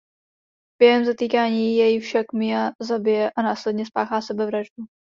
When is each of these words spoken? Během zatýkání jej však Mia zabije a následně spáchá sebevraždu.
Během 0.81 1.05
zatýkání 1.05 1.75
jej 1.77 1.99
však 1.99 2.33
Mia 2.33 2.71
zabije 2.81 3.31
a 3.31 3.41
následně 3.41 3.85
spáchá 3.85 4.21
sebevraždu. 4.21 4.85